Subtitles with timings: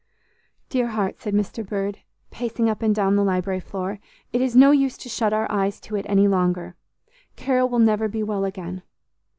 [0.69, 1.63] "Dear heart," said Mr.
[1.63, 1.99] Bird,
[2.31, 3.99] pacing up and down the library floor,
[4.33, 6.75] "it is no use to shut our eyes to it any longer;
[7.35, 8.81] Carol will never be well again.